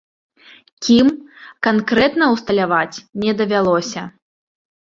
[0.85, 1.07] Кім,
[1.69, 4.01] канкрэтна ўсталяваць не давялося.